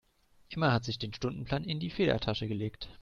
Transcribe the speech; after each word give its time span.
Emma 0.51 0.71
hat 0.71 0.83
sich 0.83 0.97
den 0.97 1.13
Stundenplan 1.13 1.63
in 1.63 1.79
die 1.79 1.91
Federtasche 1.91 2.47
gelegt. 2.47 2.89